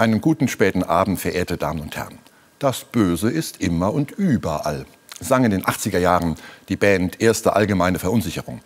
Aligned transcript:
Einen 0.00 0.22
guten 0.22 0.48
späten 0.48 0.82
Abend, 0.82 1.20
verehrte 1.20 1.58
Damen 1.58 1.82
und 1.82 1.94
Herren. 1.94 2.20
Das 2.58 2.84
Böse 2.84 3.30
ist 3.30 3.60
immer 3.60 3.92
und 3.92 4.12
überall, 4.12 4.86
sang 5.20 5.44
in 5.44 5.50
den 5.50 5.62
80er 5.62 5.98
Jahren 5.98 6.36
die 6.70 6.76
Band 6.76 7.20
Erste 7.20 7.52
Allgemeine 7.52 7.98
Verunsicherung. 7.98 8.62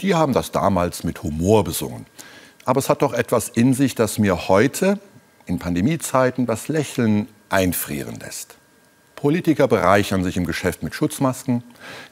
Die 0.00 0.14
haben 0.14 0.32
das 0.32 0.52
damals 0.52 1.02
mit 1.02 1.24
Humor 1.24 1.64
besungen. 1.64 2.06
Aber 2.64 2.78
es 2.78 2.88
hat 2.88 3.02
doch 3.02 3.14
etwas 3.14 3.48
in 3.48 3.74
sich, 3.74 3.96
das 3.96 4.20
mir 4.20 4.46
heute, 4.46 5.00
in 5.46 5.58
Pandemiezeiten, 5.58 6.46
das 6.46 6.68
Lächeln 6.68 7.26
einfrieren 7.48 8.20
lässt. 8.20 8.54
Politiker 9.16 9.66
bereichern 9.66 10.22
sich 10.22 10.36
im 10.36 10.46
Geschäft 10.46 10.84
mit 10.84 10.94
Schutzmasken, 10.94 11.64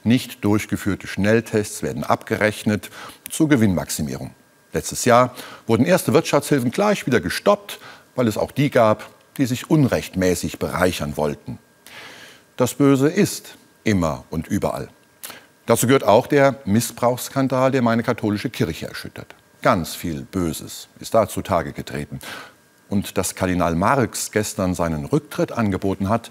nicht 0.03 0.43
durchgeführte 0.43 1.07
Schnelltests 1.07 1.81
werden 1.81 2.03
abgerechnet 2.03 2.89
zur 3.29 3.47
Gewinnmaximierung. 3.47 4.31
Letztes 4.73 5.05
Jahr 5.05 5.33
wurden 5.65 5.85
erste 5.85 6.11
Wirtschaftshilfen 6.11 6.71
gleich 6.71 7.05
wieder 7.05 7.21
gestoppt, 7.21 7.79
weil 8.15 8.27
es 8.27 8.37
auch 8.37 8.51
die 8.51 8.69
gab, 8.69 9.09
die 9.37 9.45
sich 9.45 9.69
unrechtmäßig 9.69 10.59
bereichern 10.59 11.17
wollten. 11.17 11.59
Das 12.57 12.73
Böse 12.73 13.09
ist 13.09 13.57
immer 13.83 14.23
und 14.29 14.47
überall. 14.47 14.89
Dazu 15.65 15.87
gehört 15.87 16.03
auch 16.03 16.27
der 16.27 16.59
Missbrauchsskandal, 16.65 17.71
der 17.71 17.81
meine 17.81 18.03
katholische 18.03 18.49
Kirche 18.49 18.87
erschüttert. 18.87 19.35
Ganz 19.61 19.95
viel 19.95 20.21
Böses 20.21 20.87
ist 20.99 21.13
da 21.13 21.27
zutage 21.27 21.73
getreten. 21.73 22.19
Und 22.87 23.17
dass 23.17 23.33
Kardinal 23.33 23.75
Marx 23.75 24.31
gestern 24.31 24.75
seinen 24.75 25.05
Rücktritt 25.05 25.51
angeboten 25.51 26.07
hat, 26.07 26.29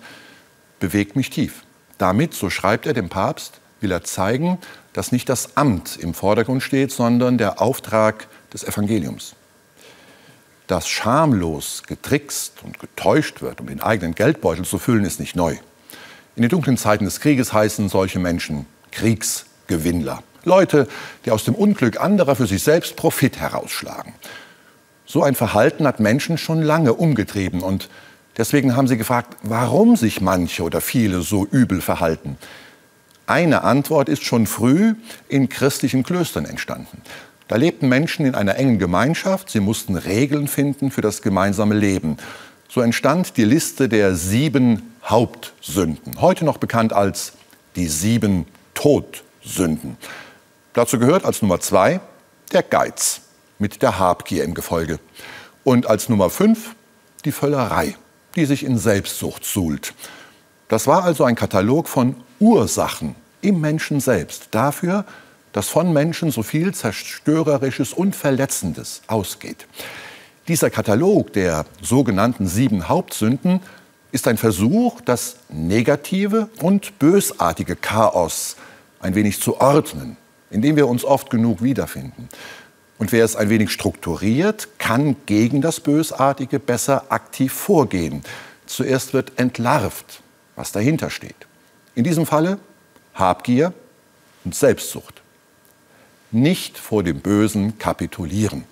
bewegt 0.79 1.17
mich 1.17 1.31
tief. 1.31 1.65
Damit, 1.99 2.33
so 2.33 2.49
schreibt 2.49 2.87
er 2.87 2.93
dem 2.93 3.09
Papst, 3.09 3.61
will 3.81 3.91
er 3.91 4.05
zeigen, 4.05 4.59
dass 4.93 5.13
nicht 5.13 5.29
das 5.29 5.57
Amt 5.57 5.97
im 5.97 6.15
Vordergrund 6.15 6.63
steht, 6.63 6.93
sondern 6.93 7.37
der 7.37 7.61
Auftrag 7.61 8.29
des 8.53 8.63
Evangeliums. 8.63 9.35
Dass 10.67 10.89
schamlos 10.89 11.83
getrickst 11.87 12.63
und 12.63 12.79
getäuscht 12.79 13.43
wird, 13.43 13.61
um 13.61 13.67
den 13.67 13.83
eigenen 13.83 14.15
Geldbeutel 14.15 14.65
zu 14.65 14.79
füllen, 14.79 15.05
ist 15.05 15.21
nicht 15.21 15.37
neu. 15.37 15.57
In 16.37 16.43
den 16.43 16.49
dunklen 16.49 16.77
Zeiten 16.77 17.05
des 17.05 17.21
Krieges 17.21 17.53
heißen 17.53 17.89
solche 17.89 18.19
Menschen 18.19 18.67
Kriegsgewinnler. 18.91 20.23
Leute, 20.45 20.89
die 21.25 21.31
aus 21.31 21.45
dem 21.45 21.55
Unglück 21.55 22.01
anderer 22.01 22.37
für 22.37 22.47
sich 22.47 22.63
selbst 22.63 22.97
Profit 22.97 23.39
herausschlagen. 23.39 24.15
So 25.07 25.23
ein 25.23 25.35
Verhalten 25.35 25.87
hat 25.87 26.01
Menschen 26.01 26.39
schon 26.39 26.63
lange 26.63 26.95
umgetrieben 26.95 27.61
und 27.61 27.89
Deswegen 28.37 28.77
haben 28.77 28.89
sie 28.89 28.97
gefragt, 28.97 29.37
warum 29.43 29.97
sich 29.97 30.21
manche 30.21 30.63
oder 30.65 30.81
viele 30.81 31.21
so 31.21 31.47
übel 31.47 31.81
verhalten. 31.81 32.37
Eine 33.27 33.63
Antwort 33.63 34.09
ist 34.09 34.25
schon 34.25 34.47
früh 34.47 34.95
in 35.29 35.49
christlichen 35.49 36.03
Klöstern 36.03 36.45
entstanden. 36.45 37.01
Da 37.49 37.57
lebten 37.57 37.89
Menschen 37.89 38.27
in 38.27 38.35
einer 38.35 38.57
engen 38.57 38.79
Gemeinschaft, 38.79 39.51
sie 39.51 39.61
mussten 39.61 39.97
Regeln 39.97 40.49
finden 40.49 40.91
für 40.91 41.03
das 41.03 41.23
gemeinsame 41.23 41.75
Leben. 41.75 42.17
So 42.69 42.81
entstand 42.81 43.37
die 43.37 43.45
Liste 43.45 43.89
der 43.89 44.15
sieben 44.15 44.95
Hauptsünden, 45.05 46.21
heute 46.21 46.45
noch 46.45 46.57
bekannt 46.57 46.93
als 46.93 47.35
die 47.77 47.89
sieben 47.89 48.47
Todsünden. 48.73 49.97
Dazu 50.73 50.99
gehört 50.99 51.25
als 51.25 51.43
Nummer 51.43 51.61
zwei 51.61 52.01
der 52.53 52.63
Geiz 52.63 53.21
mit 53.59 53.83
der 53.83 53.99
Habgier 53.99 54.45
im 54.45 54.55
Gefolge 54.55 54.99
und 55.63 55.87
als 55.87 56.09
Nummer 56.09 56.31
fünf 56.31 56.75
die 57.25 57.33
Völlerei 57.33 57.97
die 58.35 58.47
sich 58.47 58.65
in 58.65 58.79
Selbstsucht 58.79 59.45
suhlt. 59.45 59.95
Das 60.69 60.87
war 60.87 61.05
also 61.05 61.25
ein 61.25 61.35
Katalog 61.35 61.89
von 61.89 62.17
Ursachen 62.41 63.15
im 63.41 63.61
Menschen 63.61 64.01
selbst 64.01 64.49
dafür, 64.51 65.05
dass 65.55 65.69
von 65.69 65.93
Menschen 65.93 66.33
so 66.33 66.43
viel 66.43 66.75
Zerstörerisches 66.75 67.93
und 67.93 68.17
Verletzendes 68.17 69.03
ausgeht. 69.07 69.67
Dieser 70.49 70.69
Katalog 70.69 71.33
der 71.33 71.65
sogenannten 71.81 72.49
sieben 72.49 72.89
Hauptsünden 72.89 73.61
ist 74.11 74.27
ein 74.29 74.37
Versuch, 74.37 75.01
das 75.01 75.37
negative 75.49 76.49
und 76.61 76.99
bösartige 76.99 77.77
Chaos 77.77 78.57
ein 78.99 79.15
wenig 79.15 79.41
zu 79.41 79.61
ordnen, 79.61 80.17
in 80.51 80.61
dem 80.61 80.75
wir 80.75 80.89
uns 80.89 81.05
oft 81.05 81.31
genug 81.31 81.63
wiederfinden. 81.63 82.29
Und 82.99 83.13
wer 83.13 83.25
es 83.25 83.37
ein 83.37 83.49
wenig 83.49 83.71
strukturiert, 83.71 84.69
kann 84.79 85.15
gegen 85.27 85.61
das 85.61 85.79
Bösartige 85.79 86.59
besser 86.59 87.05
aktiv 87.11 87.53
vorgehen. 87.53 88.23
Zuerst 88.67 89.15
wird 89.15 89.39
entlarvt, 89.39 90.21
was 90.57 90.73
dahinter 90.73 91.11
steht. 91.11 91.47
In 91.95 92.03
diesem 92.03 92.27
Falle 92.27 92.59
Habgier 93.15 93.73
und 94.45 94.55
Selbstsucht. 94.57 95.24
Nicht 96.35 96.79
vor 96.79 97.05
dem 97.05 97.21
Bösen 97.21 97.79
kapitulieren. 97.79 98.65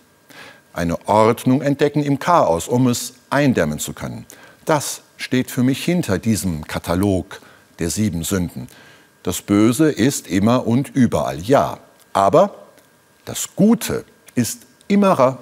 Eine 0.73 1.07
Ordnung 1.07 1.63
entdecken 1.63 2.03
im 2.03 2.19
Chaos, 2.19 2.67
um 2.67 2.89
es 2.89 3.15
eindämmen 3.31 3.79
zu 3.79 3.93
können. 3.93 4.27
Das 4.65 5.03
steht 5.17 5.49
für 5.49 5.63
mich 5.63 5.85
hinter 5.85 6.19
diesem 6.19 6.67
Katalog 6.67 7.41
der 7.79 7.89
sieben 7.89 8.25
Sünden. 8.25 8.67
Das 9.23 9.43
Böse 9.43 9.93
ist 9.93 10.27
immer 10.27 10.67
und 10.67 10.89
überall, 10.97 11.39
ja. 11.39 11.79
Aber 12.13 12.67
das 13.27 13.55
Gute 13.55 14.05
ist 14.35 14.67
immerer 14.89 15.39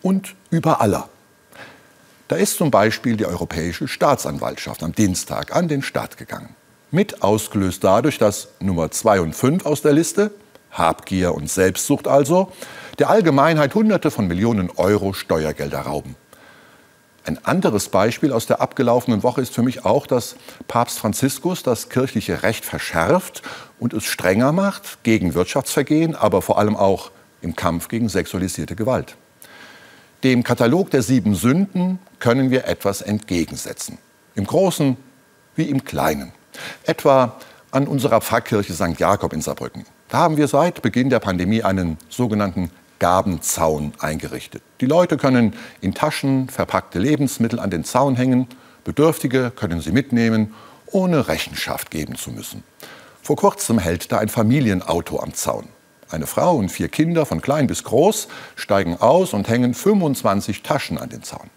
und 0.00 0.36
überaller. 0.50 1.08
Da 2.28 2.36
ist 2.36 2.56
zum 2.56 2.70
Beispiel 2.70 3.16
die 3.16 3.26
Europäische 3.26 3.88
Staatsanwaltschaft 3.88 4.84
am 4.84 4.92
Dienstag 4.92 5.56
an 5.56 5.66
den 5.66 5.82
Start 5.82 6.18
gegangen. 6.18 6.54
Mit 6.92 7.24
ausgelöst 7.24 7.82
dadurch, 7.82 8.16
dass 8.16 8.46
Nummer 8.60 8.92
2 8.92 9.22
und 9.22 9.34
5 9.34 9.66
aus 9.66 9.82
der 9.82 9.92
Liste, 9.92 10.30
Habgier 10.70 11.34
und 11.34 11.50
Selbstsucht 11.50 12.08
also, 12.08 12.52
der 12.98 13.10
Allgemeinheit 13.10 13.74
Hunderte 13.74 14.10
von 14.10 14.26
Millionen 14.26 14.70
Euro 14.76 15.12
Steuergelder 15.12 15.80
rauben. 15.80 16.16
Ein 17.24 17.44
anderes 17.44 17.90
Beispiel 17.90 18.32
aus 18.32 18.46
der 18.46 18.62
abgelaufenen 18.62 19.22
Woche 19.22 19.42
ist 19.42 19.54
für 19.54 19.62
mich 19.62 19.84
auch, 19.84 20.06
dass 20.06 20.36
Papst 20.66 20.98
Franziskus 20.98 21.62
das 21.62 21.90
kirchliche 21.90 22.42
Recht 22.42 22.64
verschärft 22.64 23.42
und 23.78 23.92
es 23.92 24.04
strenger 24.04 24.52
macht 24.52 25.02
gegen 25.02 25.34
Wirtschaftsvergehen, 25.34 26.16
aber 26.16 26.40
vor 26.40 26.58
allem 26.58 26.74
auch 26.74 27.10
im 27.42 27.54
Kampf 27.54 27.88
gegen 27.88 28.08
sexualisierte 28.08 28.76
Gewalt. 28.76 29.16
Dem 30.24 30.42
Katalog 30.42 30.90
der 30.90 31.02
sieben 31.02 31.34
Sünden 31.34 31.98
können 32.18 32.50
wir 32.50 32.66
etwas 32.66 33.02
entgegensetzen. 33.02 33.98
Im 34.34 34.46
Großen 34.46 34.96
wie 35.54 35.68
im 35.68 35.84
Kleinen. 35.84 36.32
Etwa 36.84 37.36
an 37.70 37.86
unserer 37.86 38.20
Pfarrkirche 38.22 38.72
St. 38.72 38.98
Jakob 38.98 39.32
in 39.32 39.42
Saarbrücken. 39.42 39.84
Da 40.08 40.18
haben 40.18 40.38
wir 40.38 40.48
seit 40.48 40.80
Beginn 40.80 41.10
der 41.10 41.20
Pandemie 41.20 41.62
einen 41.62 41.98
sogenannten 42.08 42.70
Gabenzaun 42.98 43.92
eingerichtet. 43.98 44.62
Die 44.80 44.86
Leute 44.86 45.18
können 45.18 45.54
in 45.82 45.92
Taschen 45.92 46.48
verpackte 46.48 46.98
Lebensmittel 46.98 47.60
an 47.60 47.70
den 47.70 47.84
Zaun 47.84 48.16
hängen. 48.16 48.46
Bedürftige 48.84 49.52
können 49.54 49.82
sie 49.82 49.92
mitnehmen, 49.92 50.54
ohne 50.86 51.28
Rechenschaft 51.28 51.90
geben 51.90 52.16
zu 52.16 52.30
müssen. 52.30 52.64
Vor 53.20 53.36
kurzem 53.36 53.78
hält 53.78 54.10
da 54.10 54.18
ein 54.18 54.30
Familienauto 54.30 55.20
am 55.20 55.34
Zaun. 55.34 55.68
Eine 56.08 56.26
Frau 56.26 56.56
und 56.56 56.70
vier 56.70 56.88
Kinder 56.88 57.26
von 57.26 57.42
klein 57.42 57.66
bis 57.66 57.84
groß 57.84 58.28
steigen 58.56 58.96
aus 58.96 59.34
und 59.34 59.46
hängen 59.46 59.74
25 59.74 60.62
Taschen 60.62 60.96
an 60.96 61.10
den 61.10 61.22
Zaun. 61.22 61.50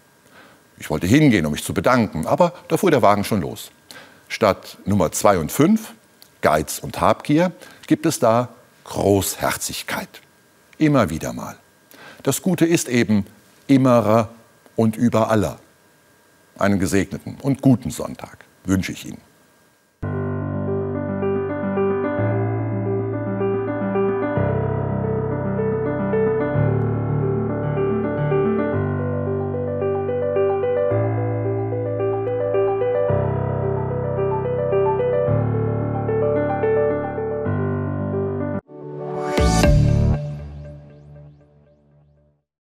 Ich 0.76 0.90
wollte 0.90 1.06
hingehen, 1.06 1.46
um 1.46 1.52
mich 1.52 1.64
zu 1.64 1.72
bedanken, 1.72 2.26
aber 2.26 2.52
da 2.68 2.76
fuhr 2.76 2.90
der 2.90 3.00
Wagen 3.00 3.24
schon 3.24 3.40
los. 3.40 3.70
Statt 4.28 4.76
Nummer 4.84 5.10
2 5.10 5.38
und 5.38 5.50
5, 5.50 5.94
Geiz 6.42 6.78
und 6.78 7.00
Habgier, 7.00 7.52
gibt 7.86 8.04
es 8.04 8.18
da 8.18 8.50
Großherzigkeit. 8.84 10.20
Immer 10.78 11.08
wieder 11.10 11.32
mal. 11.32 11.56
Das 12.22 12.42
Gute 12.42 12.66
ist 12.66 12.88
eben 12.88 13.26
immerer 13.66 14.30
und 14.76 14.96
überaller. 14.96 15.58
Einen 16.58 16.78
gesegneten 16.78 17.38
und 17.40 17.62
guten 17.62 17.90
Sonntag 17.90 18.44
wünsche 18.64 18.92
ich 18.92 19.06
Ihnen. 19.06 19.31